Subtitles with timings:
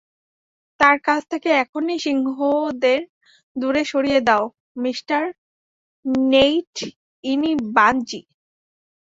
[0.79, 3.01] তার কাছ থেকে এখনই সিংহদের
[3.55, 4.43] দূরে সরিয়ে দাও
[4.77, 4.99] মিঃ
[6.31, 6.73] নেইট,
[7.23, 8.21] ইনি বানজি।